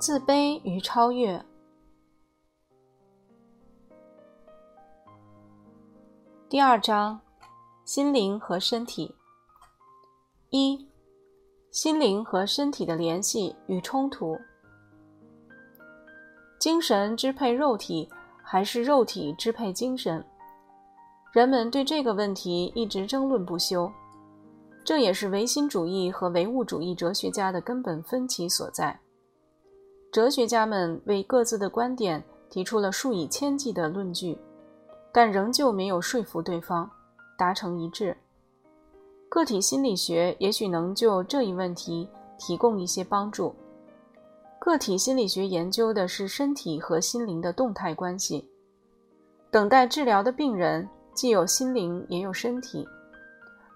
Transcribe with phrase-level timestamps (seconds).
[0.00, 1.44] 自卑与超越。
[6.48, 7.20] 第二章：
[7.84, 9.14] 心灵和身体。
[10.48, 10.88] 一、
[11.70, 14.40] 心灵和身体的联系与冲突。
[16.58, 18.08] 精神支配肉体，
[18.42, 20.24] 还是肉体支配精神？
[21.30, 23.92] 人们对这个问题一直争论不休，
[24.82, 28.98] 这也是唯心主义和唯物主义哲学家的根本分歧所在。
[30.12, 34.36] 哲学家们为各自的观点提出了数以千计的论据，
[35.12, 36.90] 但仍旧没有说服对方
[37.38, 38.16] 达成一致。
[39.28, 43.54] 个体心理学也许能就这一问题提供一些帮助。
[44.58, 48.48] 个体心理学研究的是身体和心灵的动态关系。
[49.50, 50.88] 等待治疗的病人。
[51.12, 52.86] 既有心灵，也有身体。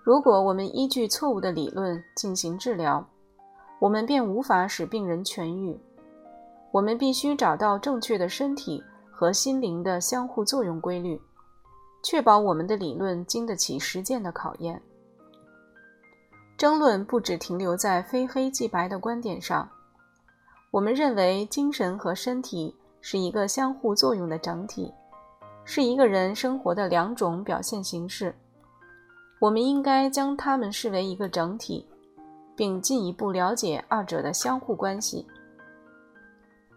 [0.03, 3.07] 如果我们依据错误的理论进行治疗，
[3.81, 5.79] 我们便无法使病人痊愈。
[6.75, 11.21] 我们必须找到正确的身体和心灵的相互作用规律，
[12.03, 14.83] 确保我们的理论经得起实践的考验。
[16.59, 19.69] 争论不只停留在非黑即白的观点上。
[20.73, 24.93] 我们认为精神和身体是一个相互作用的整体。
[25.65, 28.35] 是一个人生活的两种表现形式，
[29.39, 31.87] 我们应该将它们视为一个整体，
[32.57, 35.25] 并进一步了解二者的相互关系。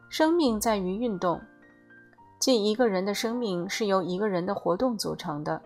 [0.09, 1.41] 生命在于运动，
[2.39, 5.61] 即一个人的生命是由一个人的活动组成的。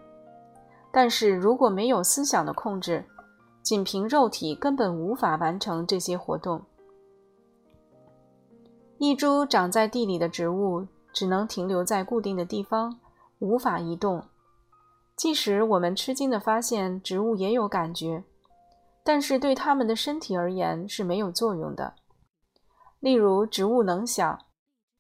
[0.92, 3.06] 但是如果没有思想的控制，
[3.62, 6.62] 仅凭肉体根本无法完成这些活动。
[8.98, 13.00] 一株长在地里的植物只能停留在固定的地方。
[13.40, 14.24] 无法移动，
[15.16, 18.24] 即使我们吃惊地发现植物也有感觉，
[19.04, 21.96] 但是对它们的身体而言是没有作用的。
[23.02, 24.40] 例如，植物能想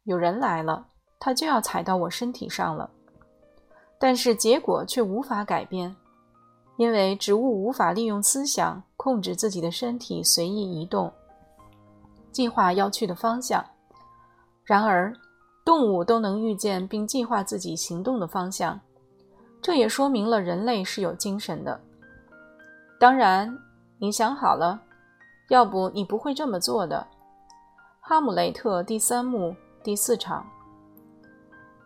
[0.03, 0.87] 有人来了，
[1.19, 2.89] 它就要踩到我身体上了，
[3.99, 5.95] 但是结果却无法改变，
[6.77, 11.13] 因为植物无法利用思想控制自己的身体随意移动，
[12.31, 13.63] 计划要去的方向。
[14.63, 15.13] 然而，
[15.63, 18.79] 动物都能预见并计划自己行动的方向，
[19.61, 21.79] 这也说明了人类是有精神的。
[22.99, 23.55] 当然，
[23.99, 24.81] 你想好了，
[25.49, 27.05] 要不你不会这么做的。
[28.11, 30.45] 哈姆雷特第三幕第四场。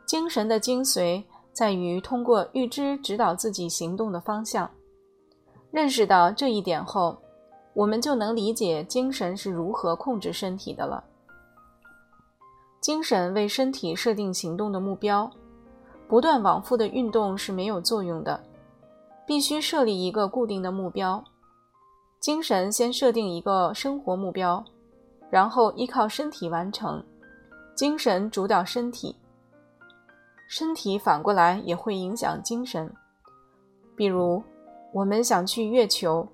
[0.07, 4.67] 精神的精髓在于通过预知指导自己行动的方向。
[5.69, 7.15] 认识到这一点后，
[7.75, 11.03] 我们就能理解精神是如何控制身体的了。
[12.81, 15.29] 精神为身体设定行动的目标，
[16.07, 18.43] 不断往复的运动是没有作用的，
[19.27, 21.23] 必须设立一个固定的目标。
[22.19, 24.65] 精神先设定一个生活目标，
[25.29, 27.03] 然后依靠身体完成。
[27.75, 29.15] 精神主导身体，
[30.47, 32.89] 身体反过来也会影响精神。
[33.97, 34.41] 比如，
[34.93, 36.25] 我们想去月球，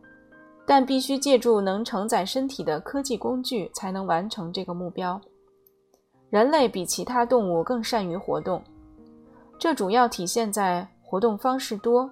[0.67, 5.19] 但必须借助能承载身体的科技工具才能完成这个目标。
[6.29, 8.63] 人类比其他动物更善于活动，
[9.57, 12.09] 这主要体现在活动方式多。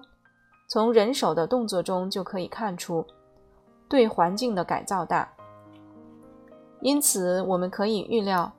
[0.68, 3.04] 从人手的动作中就可以看出，
[3.88, 5.28] 对环境的改造大。
[6.82, 8.52] 因此，我们可以预料，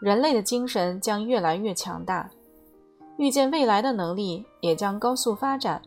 [0.00, 2.30] 人类的精神将越来越强大，
[3.16, 5.82] 预见未来的能力也将高速发展。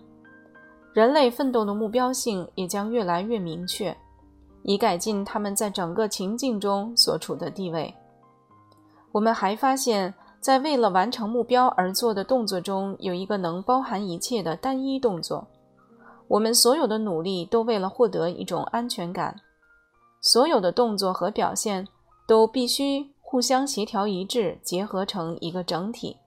[0.93, 3.95] 人类奋斗的目标性也将越来越明确，
[4.63, 7.93] 以改进他们在整个情境中所处的地位。
[9.11, 15.47] 我们还发现，在为了完成目标而做的动作中，有一个能包含一切的单一动作。
[16.27, 19.35] 我们所有的努力都为了获得一种安全感，
[20.21, 21.87] 所有的动作和表现
[22.27, 26.17] 都必须互相协调一致，结合成一个整体。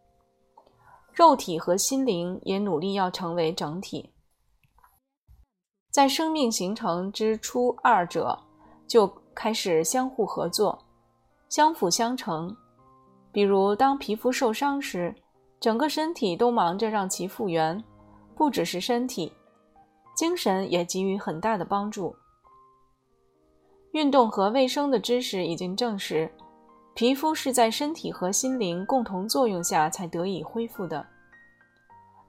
[1.13, 4.11] 肉体和心灵也努力要成为整体。
[5.91, 8.39] 在生命形成之初，二者
[8.87, 10.79] 就开始相互合作，
[11.50, 12.56] 相辅相成。
[13.31, 15.15] 比如，当皮肤受伤时，
[15.61, 17.83] 整个身体都忙着让其复原，
[18.35, 19.31] 不只是身体，
[20.17, 22.17] 精神也给予很大的帮助。
[23.93, 26.31] 运动和卫生的知识已经证实，
[26.94, 31.06] 皮肤是在身体和心灵共同作用下才得以恢复的。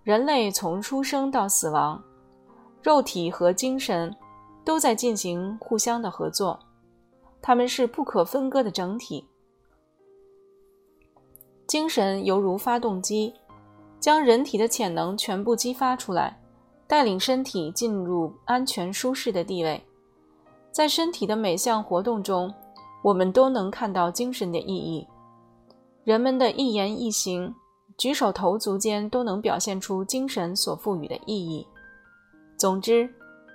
[0.03, 2.03] 人类从出生到死亡，
[2.81, 4.13] 肉体和精神
[4.65, 6.59] 都在进行互相的合作，
[7.41, 9.25] 它们是不可分割的整体。
[11.65, 13.33] 精神犹如发动机，
[14.01, 16.41] 将人体的潜能全部激发出来，
[16.87, 19.81] 带领身体进入安全舒适的地位。
[20.73, 22.51] 在身体的每项活动中，
[23.03, 25.07] 我们都能看到精神的意义。
[26.03, 27.53] 人们的一言一行、
[27.95, 31.67] 举手投足间都能表现出精神所赋予的意义。
[32.57, 33.07] 总之，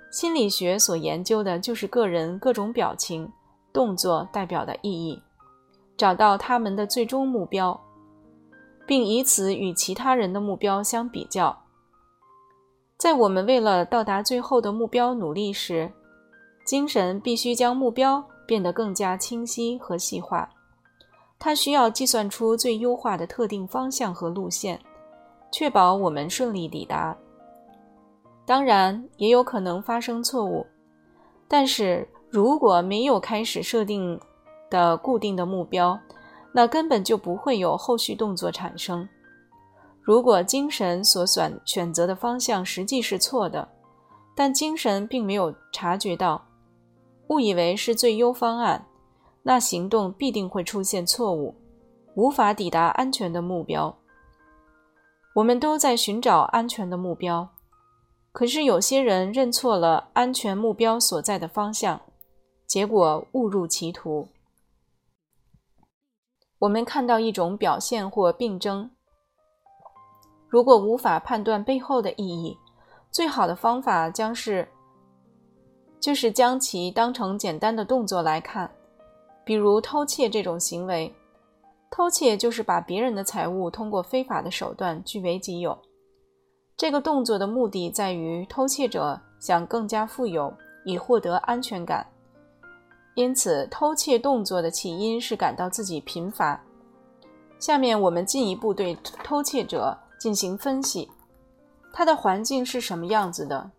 [0.09, 3.29] 心理学所研究的就是个人各种表情、
[3.73, 5.21] 动作代表的意义，
[5.97, 7.77] 找到他们的最终目标，
[8.87, 11.63] 并以此与其他人的目标相比较。
[12.97, 15.91] 在我们为了到达最后的目标努力时，
[16.69, 20.47] 精神必须将目标变得更加清晰和细化。
[21.39, 24.79] 它需要计算出最优化的特定方向和路线，
[25.51, 27.17] 确保我们顺利抵达。
[28.45, 30.63] 当然，也有可能发生错误。
[31.47, 34.19] 但是如果没有开始设定
[34.69, 35.99] 的固定的目标，
[36.51, 39.09] 那根本就不会有后续动作产生。
[40.03, 43.67] 如果精神所选选择的方向实际是错的，
[44.35, 46.39] 但精神并没有察觉到，
[47.29, 48.85] 误以为是最优方案。
[49.41, 51.55] 那行动必定会出现错误，
[52.13, 53.97] 无法抵达安全的目标。
[55.35, 57.47] 我们都在寻找安全的目标，
[58.33, 62.01] 可是有些人认错了安全目标所在的方向，
[62.67, 64.27] 结果误入歧途。
[66.59, 68.91] 我们看到一种表现或病症，
[70.49, 72.57] 如果无法判断背后的意义，
[73.09, 74.67] 最好的方法将是，
[75.99, 78.69] 就是将其当成简单的动作来看。
[79.43, 81.13] 比如偷窃这种行为，
[81.89, 85.77] 偷窃就是把别人的财物通过非法的手段据为己有。
[86.77, 90.53] 这个动作的目的在于偷窃者想更加富有，
[90.85, 92.05] 以获得安全感。
[93.15, 96.61] 因此，偷窃动作的起因是感到自己贫乏。
[97.57, 101.09] 下面我们进一步对偷窃者进行分析：
[101.91, 103.69] 他的环境是什么样子的，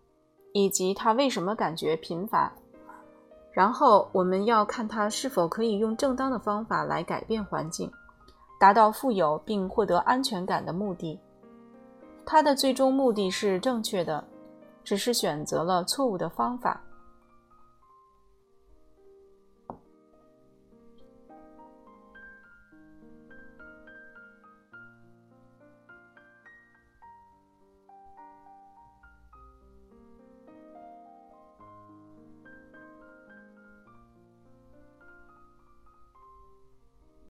[0.53, 2.51] 以及他为什么感觉贫乏。
[3.51, 7.91] 然后我们要看他是否可以用正当的方法来改变环境，
[8.59, 11.19] 达到富有并获得安全感的目的。
[12.25, 14.23] 他的最终目的是正确的，
[14.83, 16.81] 只是选择了错误的方法。